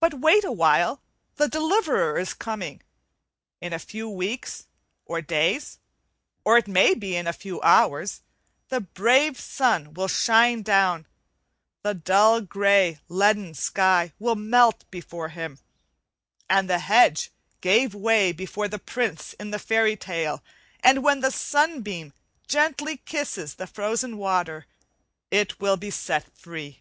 [0.00, 1.00] But wait awhile,
[1.36, 2.82] the deliverer is coming.
[3.60, 4.66] In a few weeks
[5.04, 5.78] or days,
[6.44, 8.22] or it may be in a few hours,
[8.70, 11.06] the brave sun will shine down;
[11.82, 15.60] the dull grey, leaden sky will melt before his,
[16.50, 20.42] as the hedge gave way before the prince in the fairy tale,
[20.80, 22.12] and when the sunbeam
[22.48, 24.66] gently kisses the frozen water
[25.30, 26.80] it will be set free.